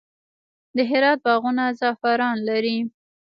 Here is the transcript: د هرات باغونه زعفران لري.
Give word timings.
د 0.75 0.77
هرات 0.89 1.19
باغونه 1.25 1.63
زعفران 1.79 2.35
لري. 2.49 2.77